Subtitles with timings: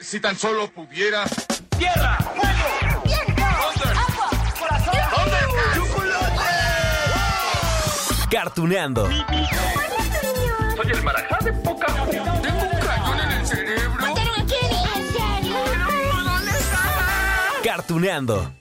[0.00, 1.24] Si tan solo pudiera.
[1.76, 2.16] ¡Tierra!
[2.18, 3.02] ¡Fuego!
[3.04, 3.42] ¡Viento!
[3.44, 4.30] ¡Agua!
[4.58, 4.94] ¡Corazón!
[5.74, 6.44] ¡Chocolate!
[8.30, 9.08] Cartuneando.
[9.08, 14.00] Soy el marajá de poca Tengo un cañón en el cerebro.
[14.00, 14.82] ¿Mataron a Kenny?
[14.94, 15.56] ¿En serio?
[16.24, 16.80] ¿Dónde está?
[17.64, 18.54] Cartuneando.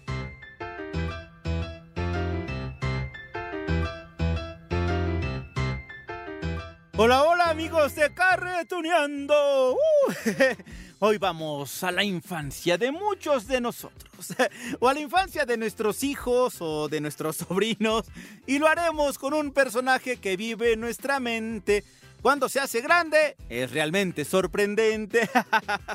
[6.99, 9.73] Hola, hola amigos de Carretuneando.
[9.73, 9.77] Uh,
[10.99, 14.33] hoy vamos a la infancia de muchos de nosotros.
[14.79, 18.05] O a la infancia de nuestros hijos o de nuestros sobrinos.
[18.45, 21.83] Y lo haremos con un personaje que vive en nuestra mente.
[22.27, 25.29] Cuando se hace grande, es realmente sorprendente.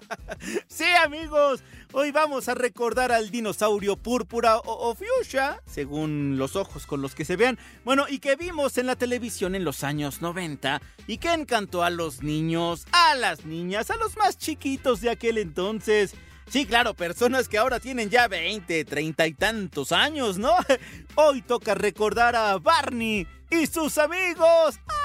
[0.66, 6.86] sí, amigos, hoy vamos a recordar al dinosaurio púrpura o, o fuchsia, según los ojos
[6.86, 7.58] con los que se vean.
[7.84, 11.90] Bueno, y que vimos en la televisión en los años 90 y que encantó a
[11.90, 16.14] los niños, a las niñas, a los más chiquitos de aquel entonces.
[16.48, 20.54] Sí, claro, personas que ahora tienen ya 20, 30 y tantos años, ¿no?
[21.14, 24.80] Hoy toca recordar a Barney y sus amigos.
[24.88, 25.01] ¡Ah!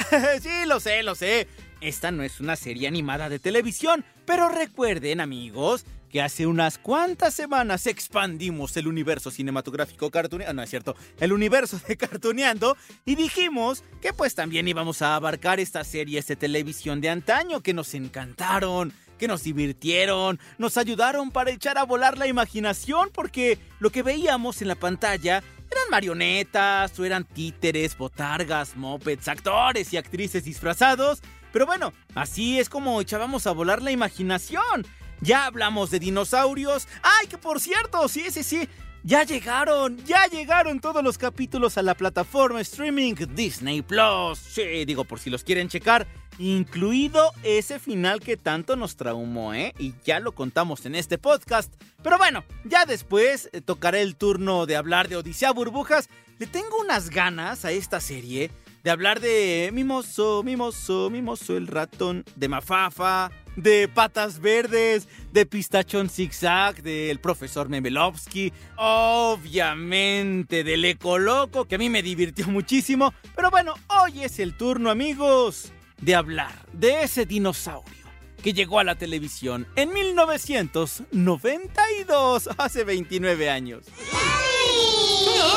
[0.42, 1.46] Sí, lo sé, lo sé.
[1.80, 7.34] Esta no es una serie animada de televisión, pero recuerden, amigos, que hace unas cuantas
[7.34, 13.84] semanas expandimos el universo cinematográfico cartuneando, no es cierto, el universo de cartuneando y dijimos
[14.02, 18.92] que pues también íbamos a abarcar estas series de televisión de antaño que nos encantaron,
[19.18, 24.60] que nos divirtieron, nos ayudaron para echar a volar la imaginación porque lo que veíamos
[24.62, 31.20] en la pantalla eran marionetas o eran títeres, botargas, mopeds, actores y actrices disfrazados.
[31.52, 34.86] Pero bueno, así es como echábamos a volar la imaginación.
[35.20, 36.88] Ya hablamos de dinosaurios.
[37.02, 38.08] ¡Ay, que por cierto!
[38.08, 38.68] Sí, sí, sí.
[39.02, 44.38] Ya llegaron, ya llegaron todos los capítulos a la plataforma streaming Disney Plus.
[44.38, 46.06] Sí, digo, por si los quieren checar,
[46.40, 49.74] incluido ese final que tanto nos traumó, ¿eh?
[49.78, 51.72] Y ya lo contamos en este podcast.
[52.02, 56.08] Pero bueno, ya después eh, tocaré el turno de hablar de Odisea Burbujas.
[56.38, 58.50] Le tengo unas ganas a esta serie
[58.82, 66.08] de hablar de Mimoso, Mimoso, Mimoso el ratón, de Mafafa, de Patas Verdes, de Pistachón
[66.08, 73.12] Zigzag, del profesor Memelovsky, obviamente del Ecoloco, que a mí me divirtió muchísimo.
[73.36, 78.00] Pero bueno, hoy es el turno, amigos, de hablar de ese dinosaurio
[78.42, 83.84] que llegó a la televisión en 1992, hace 29 años.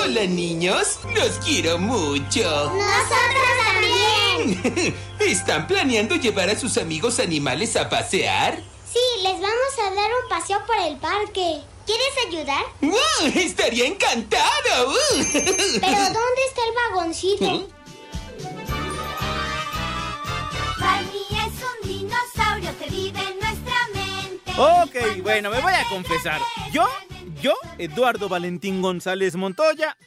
[0.04, 2.74] Hola niños, los quiero mucho.
[2.74, 4.96] ¡Nosotros también!
[5.20, 8.60] ¿Están planeando llevar a sus amigos animales a pasear?
[8.92, 11.62] Sí, les vamos a dar un paseo por el parque.
[11.86, 12.64] ¿Quieres ayudar?
[12.82, 13.28] ¡Uh!
[13.36, 14.90] ¡Estaría encantado!
[14.90, 14.94] ¡Uh!
[15.32, 17.46] Pero ¿dónde está el vagoncito?
[17.46, 17.66] ¿Mm?
[24.56, 26.40] Ok, bueno, me voy a confesar.
[26.72, 26.88] Yo,
[27.42, 29.98] yo, Eduardo Valentín González Montoya,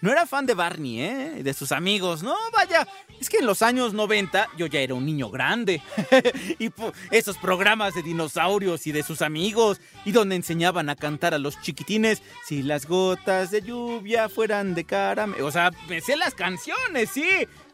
[0.00, 1.42] no era fan de Barney, ¿eh?
[1.42, 2.86] De sus amigos, no, vaya.
[3.20, 5.82] Es que en los años 90 yo ya era un niño grande.
[6.60, 6.70] y
[7.10, 11.60] esos programas de dinosaurios y de sus amigos, y donde enseñaban a cantar a los
[11.60, 15.44] chiquitines, si las gotas de lluvia fueran de caramelo.
[15.44, 17.26] O sea, me sé las canciones, sí.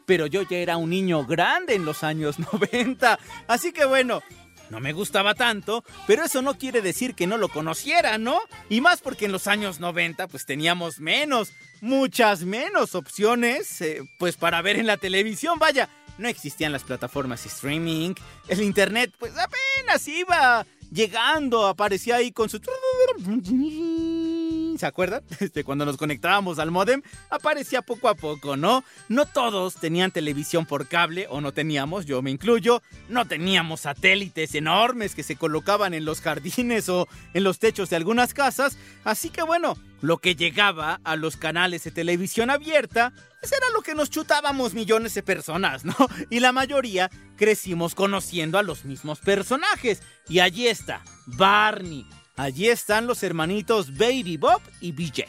[0.07, 3.19] Pero yo ya era un niño grande en los años 90.
[3.47, 4.23] Así que bueno,
[4.69, 8.39] no me gustaba tanto, pero eso no quiere decir que no lo conociera, ¿no?
[8.69, 14.35] Y más porque en los años 90 pues teníamos menos, muchas menos opciones, eh, pues
[14.37, 15.89] para ver en la televisión, vaya.
[16.17, 18.13] No existían las plataformas streaming,
[18.47, 22.61] el internet pues apenas iba llegando, aparecía ahí con su...
[24.77, 25.23] ¿Se acuerdan?
[25.39, 28.83] Este, cuando nos conectábamos al modem, aparecía poco a poco, ¿no?
[29.09, 32.81] No todos tenían televisión por cable, o no teníamos, yo me incluyo.
[33.09, 37.97] No teníamos satélites enormes que se colocaban en los jardines o en los techos de
[37.97, 38.77] algunas casas.
[39.03, 43.81] Así que bueno, lo que llegaba a los canales de televisión abierta, pues era lo
[43.81, 45.95] que nos chutábamos millones de personas, ¿no?
[46.29, 50.01] Y la mayoría crecimos conociendo a los mismos personajes.
[50.27, 52.05] Y allí está, Barney.
[52.35, 55.25] Allí están los hermanitos Baby Bob y BJ.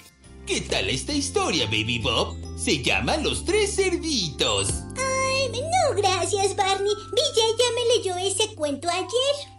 [0.47, 2.37] ¿Qué tal esta historia, Baby Bob?
[2.59, 4.69] Se llama Los Tres Cerditos.
[4.97, 6.93] Ay, no, gracias, Barney.
[6.95, 9.09] BJ ya me leyó ese cuento ayer.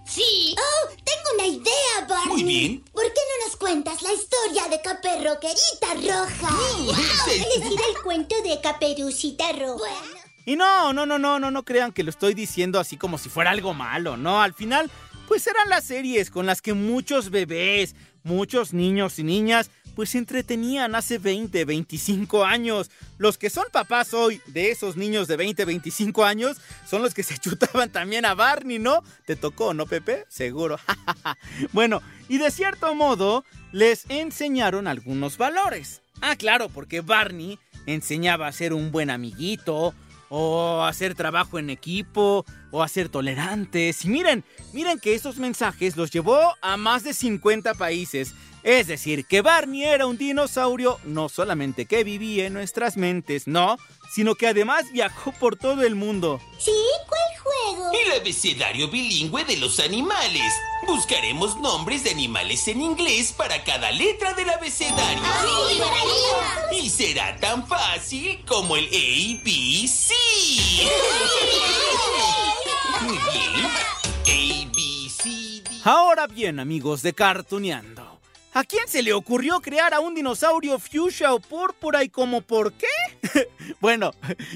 [0.07, 0.56] Sí.
[0.57, 2.27] Oh, tengo una idea, Barney.
[2.33, 2.83] Muy bien.
[2.94, 3.09] ¿Por qué
[3.39, 6.51] no nos cuentas la historia de Caperroquerita Roja?
[6.51, 6.95] Mm, Wow,
[7.30, 9.92] es- decir, el cuento de Caperucita Roja.
[10.47, 13.30] Y no, no, no, no, no, no crean que lo estoy diciendo así como si
[13.30, 14.44] fuera algo malo, ¿no?
[14.44, 14.92] Al final,
[15.27, 20.18] pues eran las series con las que muchos bebés, muchos niños y niñas, pues se
[20.18, 22.92] entretenían hace 20, 25 años.
[23.18, 26.57] Los que son papás hoy de esos niños de 20, 25 años
[26.88, 29.04] son los que se chutaban también a Barney, ¿no?
[29.25, 30.25] ¿Te tocó, no, Pepe?
[30.27, 30.77] Seguro.
[31.74, 36.01] bueno, y de cierto modo les enseñaron algunos valores.
[36.21, 39.94] Ah, claro, porque Barney enseñaba a ser un buen amiguito,
[40.30, 44.06] o hacer trabajo en equipo, o a ser tolerantes.
[44.06, 44.44] Y miren,
[44.74, 48.33] miren que esos mensajes los llevó a más de 50 países.
[48.66, 53.78] Es decir, que Barney era un dinosaurio no solamente que vivía en nuestras mentes, no,
[54.12, 56.42] sino que además viajó por todo el mundo.
[56.58, 56.72] ¿Sí?
[57.08, 57.92] ¿Cuál juego?
[57.94, 60.52] El abecedario bilingüe de los animales.
[60.88, 65.22] Buscaremos nombres de animales en inglés para cada letra del abecedario.
[65.22, 66.72] ¡Sí, maravilla!
[66.72, 70.14] Y será tan fácil como el A, B, C.
[73.02, 73.66] Muy bien.
[73.68, 75.82] A, B, C, D.
[75.84, 78.05] Ahora bien, amigos de Cartuneando,
[78.56, 82.74] ¿a quién se le ocurrió crear a un dinosaurio fuchsia o púrpura y como por
[82.74, 82.88] qué?
[83.81, 84.13] bueno,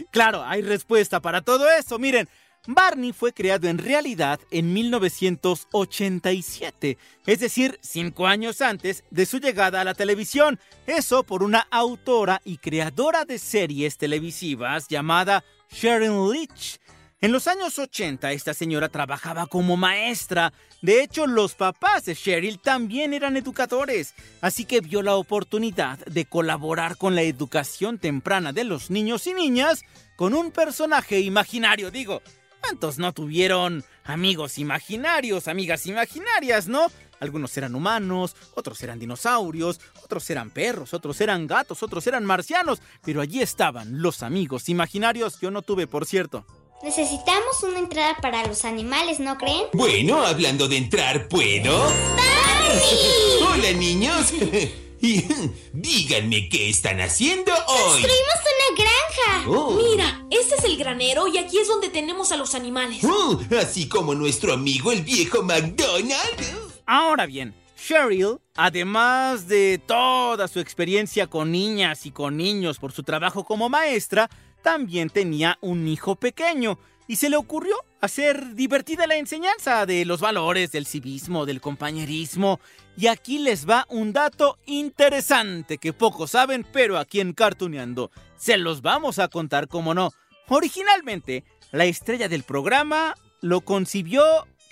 [0.09, 1.99] claro, hay respuesta para todo eso.
[1.99, 2.27] Miren,
[2.65, 9.81] Barney fue creado en realidad en 1987, es decir, cinco años antes de su llegada
[9.81, 10.61] a la televisión.
[10.87, 16.79] Eso por una autora y creadora de series televisivas llamada Sharon Leach.
[17.21, 20.53] En los años 80 esta señora trabajaba como maestra.
[20.81, 26.23] De hecho, los papás de Cheryl también eran educadores, así que vio la oportunidad de
[26.23, 29.81] colaborar con la educación temprana de los niños y niñas
[30.15, 31.91] con un personaje imaginario.
[31.91, 32.21] Digo,
[32.61, 36.87] ¿cuántos no tuvieron amigos imaginarios, amigas imaginarias, no?
[37.19, 42.81] Algunos eran humanos, otros eran dinosaurios, otros eran perros, otros eran gatos, otros eran marcianos,
[43.03, 45.37] pero allí estaban los amigos imaginarios.
[45.41, 46.45] Yo no tuve, por cierto.
[46.81, 49.65] Necesitamos una entrada para los animales, ¿no creen?
[49.73, 51.77] Bueno, hablando de entrar, ¿puedo?
[53.53, 54.33] Hola, niños.
[55.01, 55.23] Y
[55.73, 58.01] díganme qué están haciendo hoy.
[58.01, 59.49] ¡Construimos una granja!
[59.49, 59.71] Oh.
[59.71, 63.05] Mira, este es el granero y aquí es donde tenemos a los animales.
[63.05, 66.73] Oh, así como nuestro amigo el viejo McDonald.
[66.85, 73.03] Ahora bien, Cheryl, además de toda su experiencia con niñas y con niños por su
[73.03, 74.29] trabajo como maestra,
[74.61, 80.21] también tenía un hijo pequeño y se le ocurrió hacer divertida la enseñanza de los
[80.21, 82.59] valores del civismo, del compañerismo.
[82.97, 88.57] Y aquí les va un dato interesante que pocos saben, pero aquí en Cartuneando se
[88.57, 90.11] los vamos a contar como no.
[90.49, 94.23] Originalmente, la estrella del programa lo concibió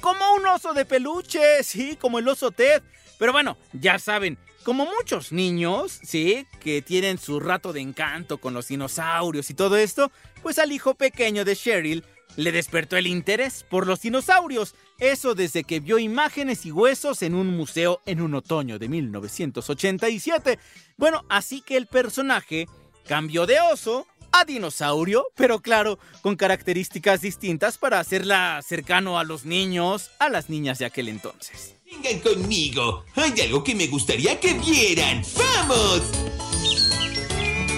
[0.01, 2.83] como un oso de peluche, sí, como el oso Ted.
[3.17, 8.53] Pero bueno, ya saben, como muchos niños, sí, que tienen su rato de encanto con
[8.53, 10.11] los dinosaurios y todo esto,
[10.43, 12.03] pues al hijo pequeño de Cheryl
[12.35, 14.75] le despertó el interés por los dinosaurios.
[14.99, 20.59] Eso desde que vio imágenes y huesos en un museo en un otoño de 1987.
[20.97, 22.67] Bueno, así que el personaje
[23.07, 24.05] cambió de oso
[24.39, 30.49] a dinosaurio, pero claro, con características distintas para hacerla cercano a los niños, a las
[30.49, 31.75] niñas de aquel entonces.
[31.85, 33.05] Vengan conmigo.
[33.15, 35.23] Hay algo que me gustaría que vieran.
[35.37, 36.01] ¡Vamos!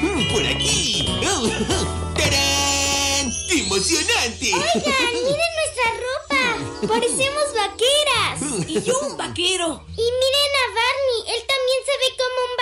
[0.02, 1.06] Mm, Por aquí.
[1.28, 3.32] Oh, oh, ¡Tarán!
[3.50, 4.52] ¡Qué emocionante!
[4.54, 6.88] Oigan, miren nuestra ropa.
[6.94, 8.40] Parecemos vaqueras.
[8.68, 9.86] Y yo un vaquero.
[9.92, 11.36] Y miren a Barney.
[11.36, 12.56] Él también se ve como un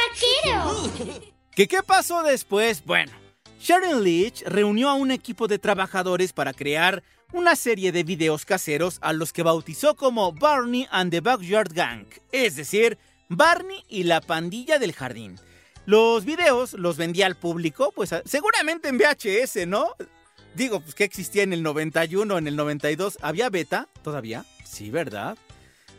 [1.10, 1.22] vaquero.
[1.56, 2.84] ¿Qué qué pasó después?
[2.86, 3.12] Bueno,
[3.68, 7.04] Sharon Leach reunió a un equipo de trabajadores para crear
[7.34, 12.06] una serie de videos caseros a los que bautizó como Barney and the Backyard Gang,
[12.32, 15.38] es decir, Barney y la pandilla del jardín.
[15.86, 19.96] Los videos los vendía al público, pues seguramente en VHS, ¿no?
[20.56, 24.46] Digo, pues que existía en el 91, en el 92, ¿había beta todavía?
[24.64, 25.38] Sí, ¿verdad?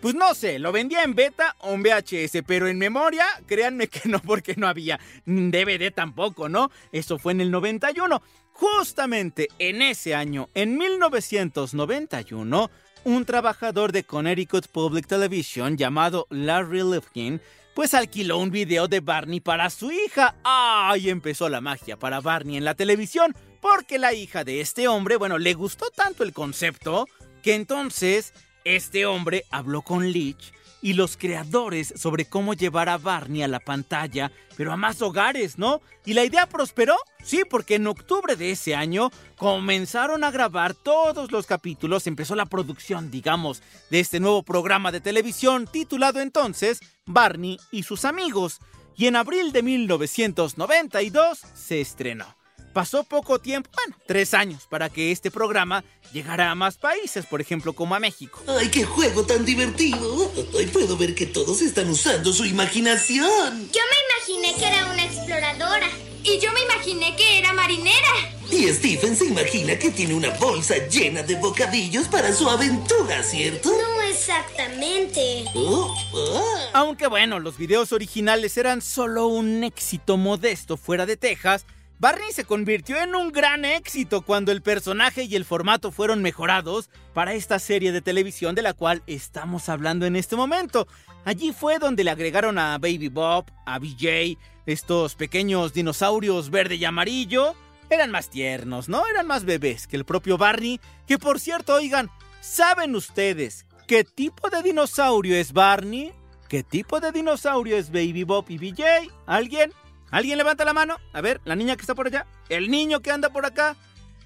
[0.01, 4.09] Pues no sé, lo vendía en beta o en VHS, pero en memoria, créanme que
[4.09, 6.71] no, porque no había DVD tampoco, ¿no?
[6.93, 8.23] Eso fue en el 91.
[8.53, 12.71] Justamente en ese año, en 1991,
[13.05, 17.41] un trabajador de Connecticut Public Television llamado Larry Lifkin,
[17.75, 20.37] pues alquiló un video de Barney para su hija.
[20.45, 21.11] ¡Ay!
[21.11, 25.39] Empezó la magia para Barney en la televisión, porque la hija de este hombre, bueno,
[25.39, 27.07] le gustó tanto el concepto,
[27.43, 28.33] que entonces
[28.77, 33.61] este hombre habló con Leach y los creadores sobre cómo llevar a Barney a la
[33.61, 35.81] pantalla, pero a más hogares, ¿no?
[36.05, 41.33] Y la idea prosperó, sí, porque en octubre de ese año comenzaron a grabar todos
[41.33, 47.59] los capítulos, empezó la producción, digamos, de este nuevo programa de televisión titulado entonces Barney
[47.73, 48.61] y sus amigos,
[48.97, 52.38] y en abril de 1992 se estrenó.
[52.79, 55.83] Pasó poco tiempo, bueno, tres años, para que este programa
[56.13, 58.41] llegara a más países, por ejemplo, como a México.
[58.47, 60.31] ¡Ay, qué juego tan divertido!
[60.57, 63.69] Ay, puedo ver que todos están usando su imaginación.
[63.73, 65.89] Yo me imaginé que era una exploradora.
[66.23, 68.13] Y yo me imaginé que era marinera.
[68.49, 73.71] Y Stephen se imagina que tiene una bolsa llena de bocadillos para su aventura, ¿cierto?
[73.71, 75.47] No exactamente.
[75.55, 76.71] Oh, ah.
[76.75, 81.67] Aunque bueno, los videos originales eran solo un éxito modesto fuera de Texas,
[82.01, 86.91] Barney se convirtió en un gran éxito cuando el personaje y el formato fueron mejorados
[87.13, 90.87] para esta serie de televisión de la cual estamos hablando en este momento.
[91.25, 96.85] Allí fue donde le agregaron a Baby Bob, a BJ, estos pequeños dinosaurios verde y
[96.85, 97.57] amarillo.
[97.91, 99.05] Eran más tiernos, ¿no?
[99.09, 104.51] Eran más bebés que el propio Barney, que por cierto, oigan, ¿saben ustedes qué tipo
[104.51, 106.13] de dinosaurio es Barney?
[106.49, 109.11] ¿Qué tipo de dinosaurio es Baby Bob y BJ?
[109.27, 109.73] ¿Alguien?
[110.11, 110.97] ¿Alguien levanta la mano?
[111.13, 112.27] A ver, la niña que está por allá.
[112.49, 113.77] ¿El niño que anda por acá?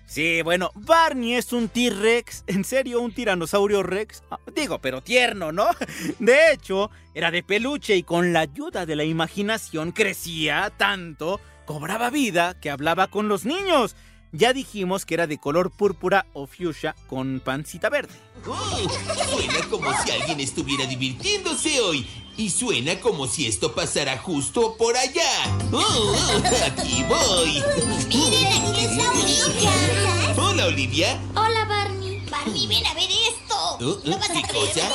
[0.07, 4.23] Sí, bueno, Barney es un T-Rex, en serio, un tiranosaurio Rex.
[4.31, 5.69] Ah, digo, pero tierno, ¿no?
[6.19, 12.11] De hecho, era de peluche y con la ayuda de la imaginación crecía tanto, cobraba
[12.11, 13.97] vida, que hablaba con los niños.
[14.35, 18.15] Ya dijimos que era de color púrpura o fuchsia con pancita verde.
[18.47, 18.79] Oh,
[19.31, 22.07] suena como si alguien estuviera divirtiéndose hoy.
[22.39, 25.29] Y suena como si esto pasara justo por allá.
[25.71, 26.17] Oh,
[26.65, 27.63] aquí voy.
[28.09, 30.43] ¡Miren la dinosaurio!
[30.43, 31.21] Hola, Olivia.
[31.37, 32.25] Hola, Barney.
[32.31, 33.55] Barney, ven a ver esto.
[33.81, 34.67] Oh, ¿Lo vas a ¿Qué creer?
[34.67, 34.89] cosa?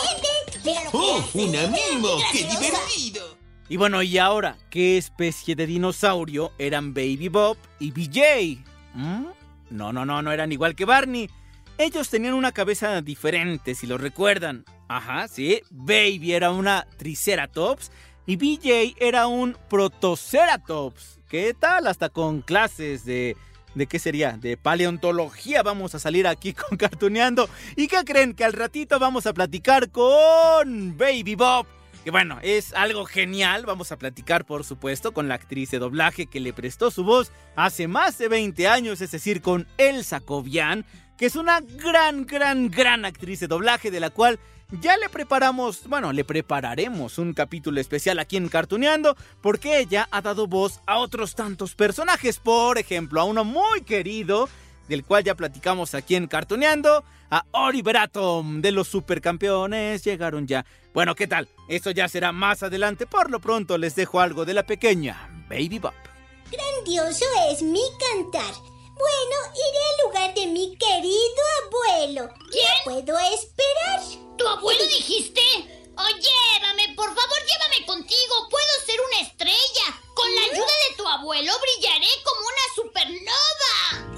[0.63, 2.17] Que Oh, un amigo.
[2.31, 2.59] Qué ¡Qué graciosa.
[2.59, 3.37] divertido!
[3.69, 8.63] Y bueno, y ahora, ¿qué especie de dinosaurio eran Baby Bob y BJ?
[8.97, 9.25] ¿Mm?
[9.69, 11.29] No, no, no, no eran igual que Barney.
[11.77, 14.65] Ellos tenían una cabeza diferente, si lo recuerdan.
[14.87, 15.61] Ajá, sí.
[15.69, 17.91] Baby era una Triceratops
[18.25, 21.19] y BJ era un Protoceratops.
[21.29, 21.87] ¿Qué tal?
[21.87, 23.37] Hasta con clases de...
[23.75, 24.31] ¿De qué sería?
[24.37, 27.47] De paleontología vamos a salir aquí con Cartuneando.
[27.75, 28.33] ¿Y qué creen?
[28.33, 31.67] Que al ratito vamos a platicar con Baby Bob.
[32.07, 33.65] Que bueno, es algo genial.
[33.65, 37.33] Vamos a platicar, por supuesto, con la actriz de doblaje que le prestó su voz
[37.57, 40.85] hace más de 20 años, es decir, con Elsa Cobian,
[41.17, 44.39] que es una gran, gran, gran actriz de doblaje de la cual
[44.79, 50.21] ya le preparamos, bueno, le prepararemos un capítulo especial aquí en Cartuneando, porque ella ha
[50.21, 54.47] dado voz a otros tantos personajes, por ejemplo, a uno muy querido,
[54.87, 60.65] del cual ya platicamos aquí en Cartuneando, a Oliver Atom de los supercampeones, llegaron ya.
[60.93, 61.49] Bueno, ¿qué tal?
[61.67, 65.79] Eso ya será más adelante, por lo pronto les dejo algo de la pequeña Baby
[65.79, 65.93] Bob.
[66.51, 68.53] Grandioso es mi cantar.
[68.97, 72.33] Bueno, iré al lugar de mi querido abuelo.
[72.49, 72.65] ¿Quién?
[72.83, 74.01] puedo esperar.
[74.37, 75.41] ¿Tu abuelo dijiste?
[75.97, 78.47] Oh, llévame, por favor, llévame contigo.
[78.49, 80.01] Puedo ser una estrella.
[80.15, 84.16] Con la ayuda de tu abuelo brillaré como una supernova.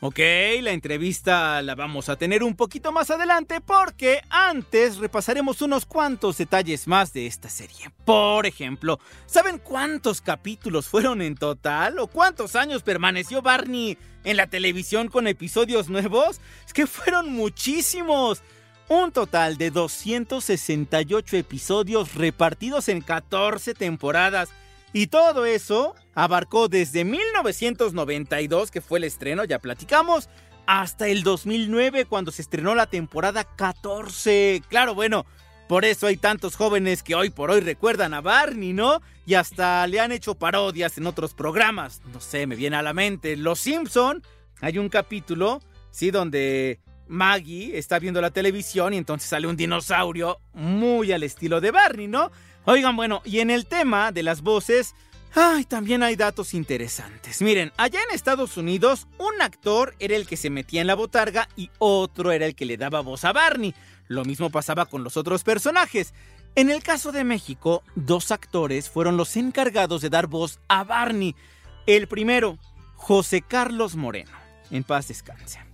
[0.00, 0.18] Ok,
[0.60, 6.36] la entrevista la vamos a tener un poquito más adelante porque antes repasaremos unos cuantos
[6.36, 7.90] detalles más de esta serie.
[8.04, 11.98] Por ejemplo, ¿saben cuántos capítulos fueron en total?
[11.98, 16.42] ¿O cuántos años permaneció Barney en la televisión con episodios nuevos?
[16.66, 18.42] Es que fueron muchísimos.
[18.88, 24.50] Un total de 268 episodios repartidos en 14 temporadas.
[24.96, 30.30] Y todo eso abarcó desde 1992, que fue el estreno, ya platicamos,
[30.66, 34.62] hasta el 2009, cuando se estrenó la temporada 14.
[34.70, 35.26] Claro, bueno,
[35.68, 39.02] por eso hay tantos jóvenes que hoy por hoy recuerdan a Barney, ¿no?
[39.26, 42.00] Y hasta le han hecho parodias en otros programas.
[42.10, 43.36] No sé, me viene a la mente.
[43.36, 44.22] Los Simpson,
[44.62, 45.60] hay un capítulo,
[45.90, 51.60] sí, donde Maggie está viendo la televisión y entonces sale un dinosaurio muy al estilo
[51.60, 52.30] de Barney, ¿no?
[52.68, 54.96] Oigan, bueno, y en el tema de las voces,
[55.36, 57.40] ay, también hay datos interesantes.
[57.40, 61.48] Miren, allá en Estados Unidos, un actor era el que se metía en la botarga
[61.56, 63.72] y otro era el que le daba voz a Barney.
[64.08, 66.12] Lo mismo pasaba con los otros personajes.
[66.56, 71.36] En el caso de México, dos actores fueron los encargados de dar voz a Barney.
[71.86, 72.58] El primero,
[72.96, 74.32] José Carlos Moreno.
[74.72, 75.65] En paz descanse.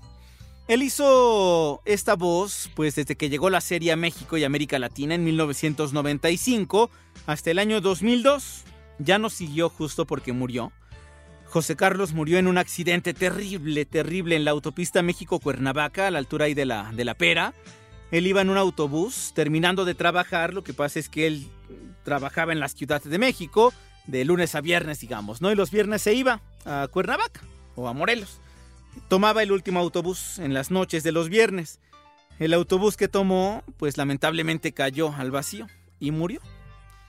[0.73, 5.15] Él hizo esta voz, pues desde que llegó la serie a México y América Latina
[5.15, 6.89] en 1995
[7.27, 8.63] hasta el año 2002.
[8.99, 10.73] Ya no siguió justo porque murió.
[11.45, 16.47] José Carlos murió en un accidente terrible, terrible en la autopista México-Cuernavaca, a la altura
[16.47, 17.53] ahí de la, de la Pera.
[18.11, 21.49] Él iba en un autobús terminando de trabajar, lo que pasa es que él
[22.03, 23.75] trabajaba en la Ciudad de México
[24.07, 25.53] de lunes a viernes, digamos, ¿no?
[25.53, 27.43] Y los viernes se iba a Cuernavaca
[27.77, 28.41] o a Morelos.
[29.09, 31.81] Tomaba el último autobús en las noches de los viernes.
[32.39, 35.67] El autobús que tomó, pues lamentablemente cayó al vacío
[36.01, 36.41] y murió.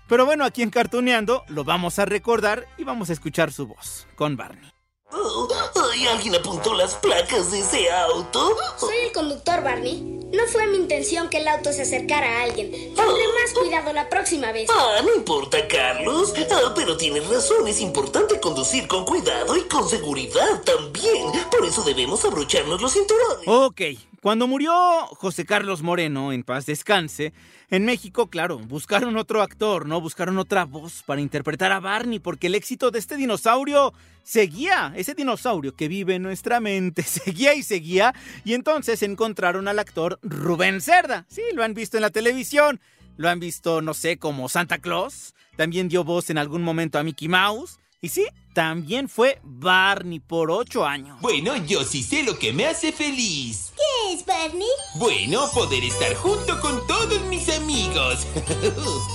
[0.08, 4.08] Pero bueno, aquí en Cartoneando lo vamos a recordar y vamos a escuchar su voz
[4.16, 4.73] con Barney.
[5.16, 5.48] Oh,
[5.92, 8.58] ¿Ay, alguien apuntó las placas de ese auto?
[8.78, 10.02] Soy el conductor, Barney.
[10.34, 12.72] No fue mi intención que el auto se acercara a alguien.
[12.72, 14.68] Tendré más cuidado la próxima vez.
[14.72, 16.34] Ah, no importa, Carlos.
[16.52, 21.32] Ah, pero tienes razón, es importante conducir con cuidado y con seguridad también.
[21.52, 23.48] Por eso debemos abrocharnos los cinturones.
[23.48, 23.82] Ok,
[24.24, 24.74] cuando murió
[25.18, 27.34] José Carlos Moreno, en paz descanse,
[27.70, 30.00] en México, claro, buscaron otro actor, ¿no?
[30.00, 35.14] Buscaron otra voz para interpretar a Barney, porque el éxito de este dinosaurio seguía, ese
[35.14, 38.16] dinosaurio que vive en nuestra mente, seguía y seguía,
[38.46, 41.26] y entonces encontraron al actor Rubén Cerda.
[41.28, 42.80] Sí, lo han visto en la televisión,
[43.18, 47.04] lo han visto, no sé, como Santa Claus, también dio voz en algún momento a
[47.04, 51.20] Mickey Mouse, y sí, también fue Barney por ocho años.
[51.22, 53.74] Bueno, yo sí sé lo que me hace feliz.
[53.76, 54.68] ¿Qué es, Barney?
[54.96, 58.26] Bueno, poder estar junto con todos mis amigos.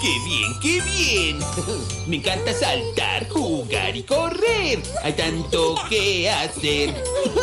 [0.02, 1.38] ¡Qué bien, qué bien!
[2.08, 4.82] Me encanta saltar, jugar y correr.
[5.02, 6.94] Hay tanto que hacer.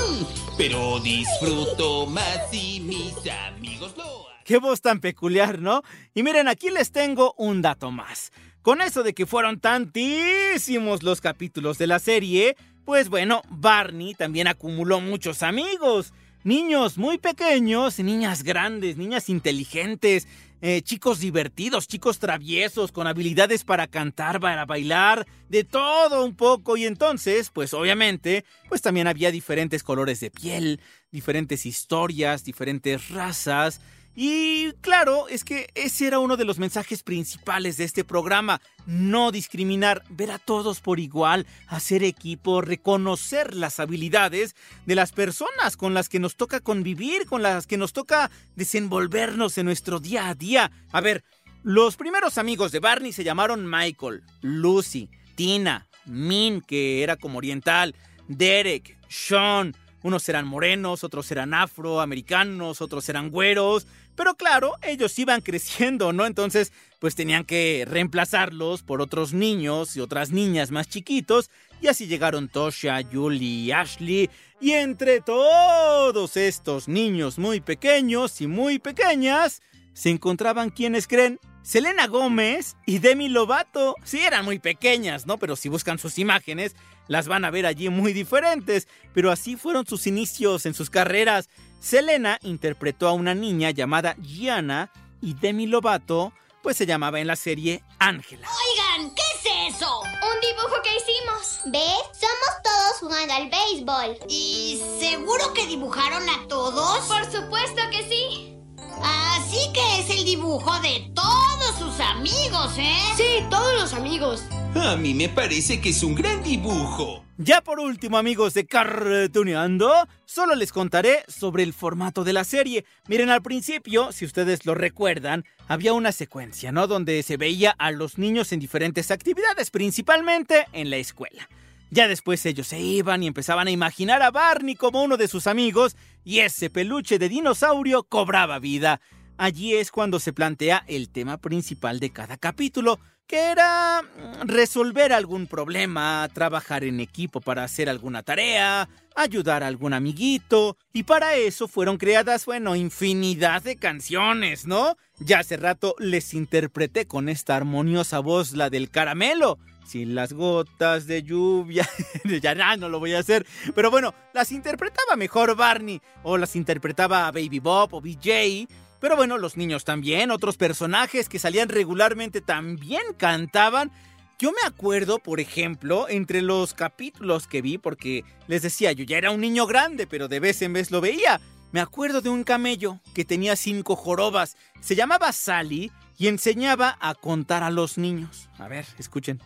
[0.57, 3.13] Pero disfruto más si mis
[3.47, 5.81] amigos lo Qué voz tan peculiar, ¿no?
[6.13, 8.31] Y miren, aquí les tengo un dato más.
[8.65, 14.47] Con eso de que fueron tantísimos los capítulos de la serie, pues bueno, Barney también
[14.47, 16.13] acumuló muchos amigos.
[16.43, 20.27] Niños muy pequeños, niñas grandes, niñas inteligentes,
[20.61, 26.75] eh, chicos divertidos, chicos traviesos, con habilidades para cantar, para bailar, de todo un poco.
[26.75, 30.81] Y entonces, pues obviamente, pues también había diferentes colores de piel,
[31.11, 33.79] diferentes historias, diferentes razas.
[34.15, 38.61] Y claro, es que ese era uno de los mensajes principales de este programa.
[38.85, 44.55] No discriminar, ver a todos por igual, hacer equipo, reconocer las habilidades
[44.85, 49.57] de las personas con las que nos toca convivir, con las que nos toca desenvolvernos
[49.57, 50.71] en nuestro día a día.
[50.93, 51.23] A ver,
[51.63, 57.95] los primeros amigos de Barney se llamaron Michael, Lucy, Tina, Min, que era como oriental,
[58.27, 59.75] Derek, Sean.
[60.05, 63.87] Unos eran morenos, otros eran afroamericanos, otros eran güeros.
[64.15, 66.27] Pero claro, ellos iban creciendo, ¿no?
[66.27, 71.49] Entonces, pues tenían que reemplazarlos por otros niños y otras niñas más chiquitos.
[71.81, 74.29] Y así llegaron Tosha, Julie y Ashley.
[74.61, 82.05] Y entre todos estos niños muy pequeños y muy pequeñas, se encontraban quienes creen Selena
[82.05, 83.95] Gómez y Demi Lovato.
[84.03, 85.39] Sí, eran muy pequeñas, ¿no?
[85.39, 86.75] Pero si buscan sus imágenes,
[87.07, 88.87] las van a ver allí muy diferentes.
[89.13, 91.49] Pero así fueron sus inicios en sus carreras.
[91.79, 94.91] Selena interpretó a una niña llamada Gianna
[95.21, 98.47] y Demi Lovato, pues se llamaba en la serie Ángela.
[98.47, 100.01] Oigan, ¿qué es eso?
[100.01, 101.61] Un dibujo que hicimos.
[101.65, 102.19] ¿Ves?
[102.19, 104.17] Somos todos jugando al béisbol.
[104.29, 107.05] ¿Y seguro que dibujaron a todos?
[107.05, 108.57] Por supuesto que sí.
[109.01, 112.97] Así que es el dibujo de todos sus amigos, ¿eh?
[113.15, 114.41] Sí, todos los amigos.
[114.75, 117.23] A mí me parece que es un gran dibujo.
[117.37, 119.91] Ya por último, amigos de Cartuneando,
[120.25, 122.85] solo les contaré sobre el formato de la serie.
[123.07, 126.87] Miren, al principio, si ustedes lo recuerdan, había una secuencia, ¿no?
[126.87, 131.49] Donde se veía a los niños en diferentes actividades, principalmente en la escuela.
[131.89, 135.47] Ya después ellos se iban y empezaban a imaginar a Barney como uno de sus
[135.47, 138.99] amigos y ese peluche de dinosaurio cobraba vida.
[139.37, 145.13] Allí es cuando se plantea el tema principal de cada capítulo, que era mm, resolver
[145.13, 151.35] algún problema, trabajar en equipo para hacer alguna tarea, ayudar a algún amiguito, y para
[151.35, 154.97] eso fueron creadas, bueno, infinidad de canciones, ¿no?
[155.19, 159.57] Ya hace rato les interpreté con esta armoniosa voz la del caramelo.
[159.85, 161.87] Sin las gotas de lluvia.
[162.41, 163.45] ya no lo voy a hacer.
[163.75, 166.01] Pero bueno, las interpretaba mejor Barney.
[166.23, 168.67] O las interpretaba Baby Bob o BJ.
[169.05, 170.31] Pero bueno, los niños también.
[170.31, 173.91] Otros personajes que salían regularmente también cantaban.
[174.39, 179.19] Yo me acuerdo, por ejemplo, entre los capítulos que vi, porque les decía, yo ya
[179.19, 181.39] era un niño grande, pero de vez en vez lo veía.
[181.71, 184.57] Me acuerdo de un camello que tenía cinco jorobas.
[184.81, 188.49] Se llamaba Sally y enseñaba a contar a los niños.
[188.57, 189.39] A ver, escuchen.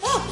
[0.00, 0.22] Oh,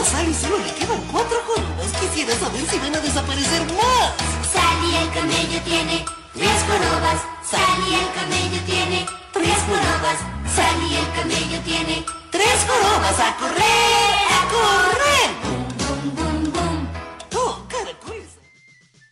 [0.00, 1.92] a Sally solo le quedan cuatro jorobas.
[2.00, 4.14] Quisiera saber si van a desaparecer más.
[4.46, 6.04] Sally el camello tiene
[6.36, 7.20] tres jorobas.
[7.42, 10.18] Sally el camello tiene tres jorobas.
[10.54, 13.20] Sally el camello tiene tres jorobas.
[13.20, 14.14] ¡A correr!
[14.30, 15.30] ¡A correr!
[15.76, 16.88] Bum, bum, bum.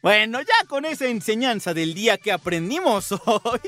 [0.02, 3.60] Bueno, ya con esa enseñanza del día que aprendimos hoy,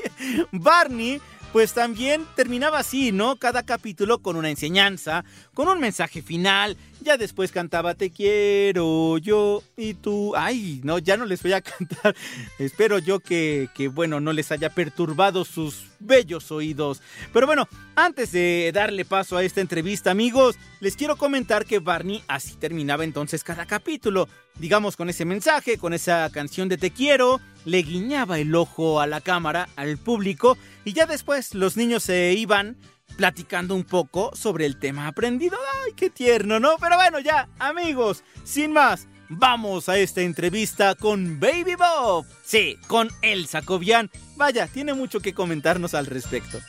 [0.51, 1.19] Barney
[1.51, 3.37] pues también terminaba así, ¿no?
[3.37, 6.77] Cada capítulo con una enseñanza, con un mensaje final.
[7.07, 10.35] Ya después cantaba Te quiero yo y tú.
[10.35, 12.13] Ay, no, ya no les voy a cantar.
[12.59, 17.01] Espero yo que, que, bueno, no les haya perturbado sus bellos oídos.
[17.31, 22.21] Pero bueno, antes de darle paso a esta entrevista, amigos, les quiero comentar que Barney
[22.27, 24.27] así terminaba entonces cada capítulo.
[24.55, 29.07] Digamos con ese mensaje, con esa canción de Te quiero, le guiñaba el ojo a
[29.07, 32.75] la cámara, al público, y ya después los niños se iban
[33.17, 35.57] platicando un poco sobre el tema aprendido.
[35.83, 36.77] ¡Ay, qué tierno, ¿no?
[36.79, 42.25] Pero bueno, ya, amigos, sin más, vamos a esta entrevista con Baby Bob.
[42.45, 44.09] Sí, con Elsa Cobian.
[44.37, 46.59] Vaya, tiene mucho que comentarnos al respecto.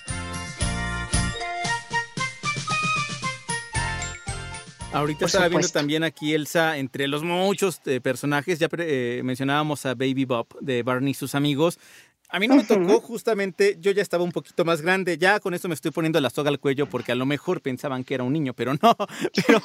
[4.90, 9.94] Ahorita estaba viendo también aquí Elsa, entre los muchos eh, personajes, ya eh, mencionábamos a
[9.94, 11.78] Baby Bob de Barney y sus amigos.
[12.30, 15.54] A mí no me tocó, justamente, yo ya estaba un poquito más grande, ya con
[15.54, 18.22] eso me estoy poniendo la soga al cuello porque a lo mejor pensaban que era
[18.22, 18.96] un niño, pero no,
[19.46, 19.62] pero,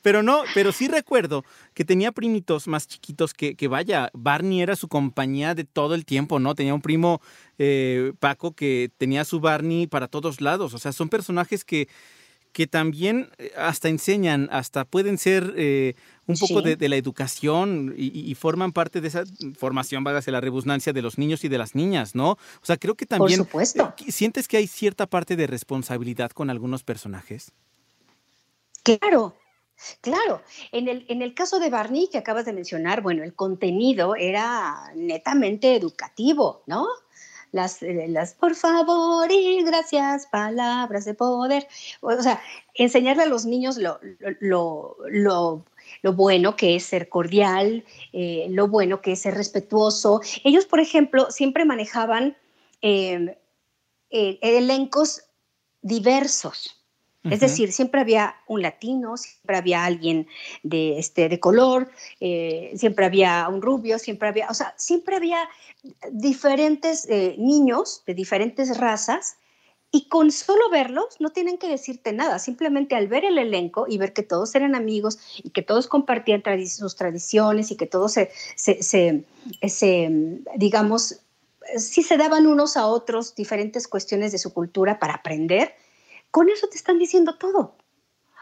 [0.00, 4.76] pero no, pero sí recuerdo que tenía primitos más chiquitos que, que vaya, Barney era
[4.76, 6.54] su compañía de todo el tiempo, ¿no?
[6.54, 7.20] Tenía un primo,
[7.58, 11.88] eh, Paco, que tenía su Barney para todos lados, o sea, son personajes que
[12.52, 15.94] que también eh, hasta enseñan, hasta pueden ser eh,
[16.26, 19.24] un poco de, la educación y, forman parte de esa
[19.58, 22.32] formación, vágase la rebusnancia, de los niños y de las niñas, ¿no?
[22.32, 23.40] O sea, creo que también...
[23.40, 23.94] Por supuesto.
[24.06, 27.52] Eh, ¿Sientes que hay cierta parte de responsabilidad con algunos personajes?
[28.82, 29.34] Claro,
[30.02, 34.14] Claro, en el, en el caso de Barney que acabas de mencionar, bueno, el contenido
[34.14, 36.86] era netamente educativo, ¿no?
[37.52, 41.66] Las, eh, las por favor y gracias, palabras de poder.
[42.00, 42.40] O sea,
[42.74, 44.00] enseñarle a los niños lo,
[44.40, 45.64] lo, lo,
[46.02, 50.20] lo bueno que es ser cordial, eh, lo bueno que es ser respetuoso.
[50.44, 52.36] Ellos, por ejemplo, siempre manejaban
[52.82, 53.36] eh,
[54.10, 55.24] elencos
[55.82, 56.79] diversos.
[57.24, 60.26] Es decir, siempre había un latino, siempre había alguien
[60.62, 65.46] de, este, de color, eh, siempre había un rubio, siempre había, o sea, siempre había
[66.10, 69.36] diferentes eh, niños de diferentes razas
[69.92, 73.98] y con solo verlos no tienen que decirte nada, simplemente al ver el elenco y
[73.98, 78.30] ver que todos eran amigos y que todos compartían sus tradiciones y que todos se,
[78.56, 80.10] se, se,
[80.56, 81.20] digamos,
[81.76, 85.74] sí se daban unos a otros diferentes cuestiones de su cultura para aprender
[86.30, 87.76] con eso te están diciendo todo.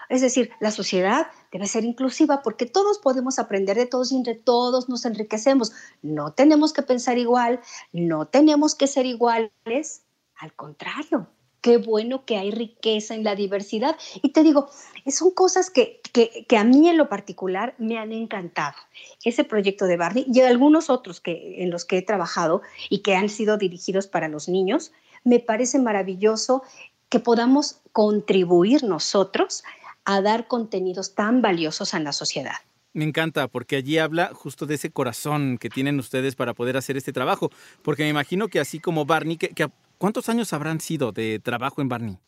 [0.09, 4.35] Es decir, la sociedad debe ser inclusiva porque todos podemos aprender de todos y entre
[4.35, 5.73] todos nos enriquecemos.
[6.01, 7.61] No tenemos que pensar igual,
[7.93, 10.03] no tenemos que ser iguales.
[10.37, 11.29] Al contrario,
[11.61, 13.97] qué bueno que hay riqueza en la diversidad.
[14.23, 14.71] Y te digo,
[15.07, 18.77] son cosas que, que, a mí en lo particular me han encantado.
[19.25, 23.15] Ese proyecto de Barney y algunos otros que, en los que he trabajado y que
[23.15, 24.93] han sido dirigidos para los niños,
[25.25, 26.63] me parece maravilloso
[27.09, 29.65] que podamos contribuir nosotros
[30.05, 32.57] a dar contenidos tan valiosos a la sociedad.
[32.95, 36.97] Me encanta, porque allí habla justo de ese corazón que tienen ustedes para poder hacer
[36.97, 37.51] este trabajo.
[37.83, 39.69] Porque me imagino que así como Barney, que,
[39.99, 42.19] ¿cuántos años habrán sido de trabajo en Barney?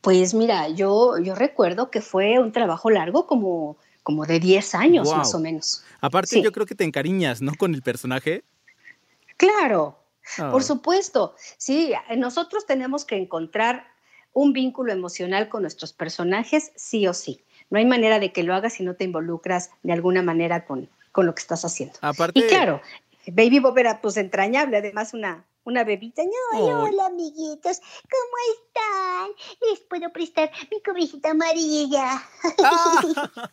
[0.00, 5.12] Pues mira, yo, yo recuerdo que fue un trabajo largo, como, como de 10 años
[5.12, 5.82] más o menos.
[6.00, 7.52] Aparte, yo creo que te encariñas, ¿no?
[7.54, 8.44] Con el personaje.
[9.36, 9.98] Claro,
[10.36, 13.86] por supuesto, sí, nosotros tenemos que encontrar
[14.32, 17.44] un vínculo emocional con nuestros personajes, sí o sí.
[17.70, 20.88] No hay manera de que lo hagas si no te involucras de alguna manera con,
[21.12, 21.98] con lo que estás haciendo.
[22.00, 22.80] Aparte, y claro,
[23.26, 26.22] Baby Bob era pues entrañable, además una, una bebita.
[26.52, 29.30] No, hola amiguitos, ¿cómo están?
[29.70, 32.22] Les puedo prestar mi cobijita amarilla.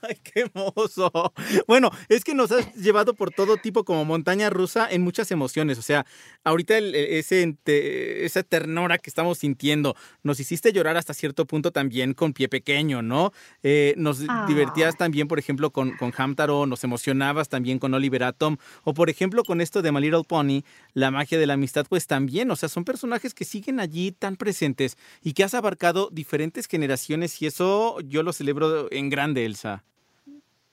[0.02, 1.34] ¡Ay, qué hermoso!
[1.68, 5.78] Bueno, es que nos has llevado por todo tipo como montaña rusa en muchas emociones.
[5.78, 6.06] O sea,
[6.46, 12.32] ahorita ese, esa ternura que estamos sintiendo, nos hiciste llorar hasta cierto punto también con
[12.32, 13.34] pie pequeño, ¿no?
[13.62, 18.56] Eh, nos divertías también, por ejemplo, con, con Hamtaro, nos emocionabas también con Oliver Atom,
[18.84, 22.05] o por ejemplo con esto de My Little Pony, la magia de la amistad, pues
[22.08, 26.68] también, o sea, son personajes que siguen allí tan presentes y que has abarcado diferentes
[26.68, 29.84] generaciones y eso yo lo celebro en grande, Elsa.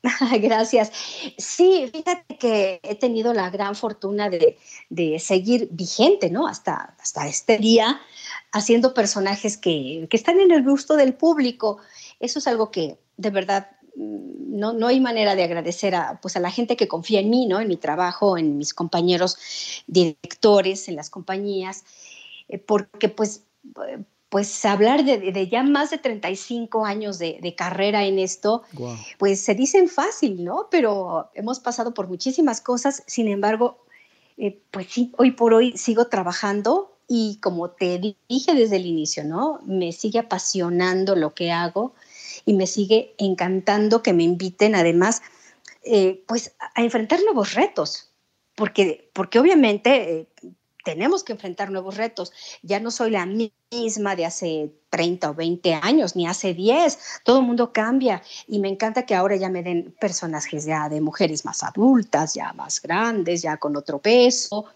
[0.40, 0.90] Gracias.
[1.38, 4.58] Sí, fíjate que he tenido la gran fortuna de,
[5.20, 6.48] seguir vigente, ¿no?
[6.48, 8.00] Hasta, hasta este día,
[8.50, 11.78] haciendo personajes que, que, están en el gusto del público.
[12.18, 16.40] Eso es algo que de verdad no, no hay manera de agradecer a, pues, a
[16.40, 17.60] la gente que confía en mí, ¿no?
[17.60, 19.36] En mi trabajo, en mis compañeros
[19.86, 21.84] directores, en las compañías,
[22.48, 23.44] eh, porque pues
[24.32, 28.62] pues hablar de, ya más de 35 años de, carrera en esto,
[29.18, 30.68] pues se dicen fácil, ¿no?
[30.70, 33.84] Pero hemos pasado por muchísimas cosas, sin embargo,
[34.38, 39.22] eh, pues sí, hoy por hoy sigo trabajando y como te dije desde el inicio,
[39.22, 39.60] ¿no?
[39.66, 41.92] Me sigue apasionando lo que hago
[42.44, 45.22] y me sigue encantando que me inviten además
[45.84, 48.12] eh, pues a enfrentar nuevos retos,
[48.54, 50.28] porque, porque obviamente eh,
[50.84, 52.32] tenemos que enfrentar nuevos retos.
[52.62, 56.98] Ya no soy la misma de hace 30 o 20 años, ni hace 10.
[57.24, 61.00] Todo el mundo cambia y me encanta que ahora ya me den personajes ya de
[61.00, 64.66] mujeres más adultas, ya más grandes, ya con otro peso.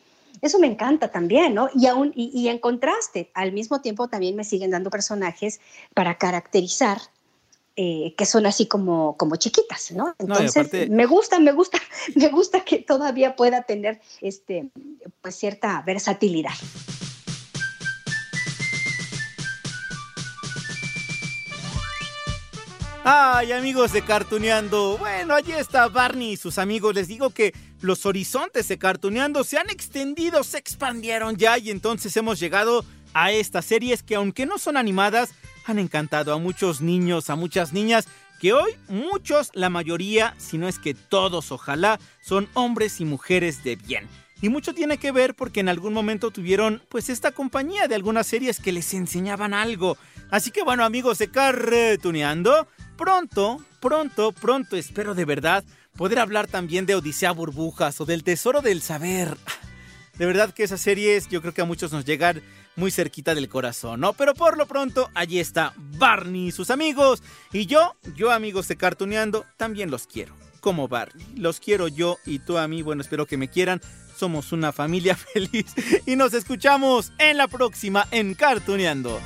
[0.43, 1.71] Eso me encanta también, ¿no?
[1.75, 5.61] Y, aún, y en contraste, al mismo tiempo también me siguen dando personajes
[5.95, 6.99] para caracterizar
[7.77, 10.15] eh, que son así como, como chiquitas, ¿no?
[10.19, 11.79] Entonces, me gusta, me gusta,
[12.15, 14.71] me gusta que todavía pueda tener este,
[15.21, 16.55] pues cierta versatilidad.
[23.09, 24.99] Ay, amigos de Cartuneando.
[24.99, 26.93] Bueno, allí está Barney y sus amigos.
[26.93, 32.17] Les digo que los horizontes de Cartuneando se han extendido, se expandieron ya y entonces
[32.17, 32.85] hemos llegado
[33.15, 35.31] a estas series que aunque no son animadas,
[35.67, 38.07] han encantado a muchos niños, a muchas niñas,
[38.41, 43.65] que hoy muchos, la mayoría, si no es que todos, ojalá, son hombres y mujeres
[43.65, 44.09] de bien.
[44.43, 48.27] Y mucho tiene que ver porque en algún momento tuvieron pues esta compañía de algunas
[48.27, 49.97] series que les enseñaban algo.
[50.31, 55.65] Así que bueno amigos de Carretuneando, pronto, pronto, pronto espero de verdad
[55.97, 59.39] poder hablar también de Odisea Burbujas o del Tesoro del Saber.
[60.19, 62.43] De verdad que esas series yo creo que a muchos nos llegan
[62.77, 64.13] muy cerquita del corazón, ¿no?
[64.13, 67.23] Pero por lo pronto, allí está Barney y sus amigos.
[67.53, 70.35] Y yo, yo amigos de Cartuneando, también los quiero.
[70.61, 71.27] Como Barney.
[71.37, 72.83] Los quiero yo y tú a mí.
[72.83, 73.81] Bueno, espero que me quieran.
[74.17, 75.75] Somos una familia feliz.
[76.07, 79.21] Y nos escuchamos en la próxima en Cartuneando.